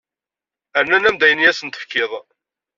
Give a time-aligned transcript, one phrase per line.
[0.81, 2.11] Rran-am-d ayen i asen-tefkiḍ.